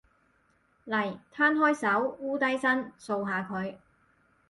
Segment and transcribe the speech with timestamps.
[0.87, 3.75] 嚟，攤開手，摀低身，掃下佢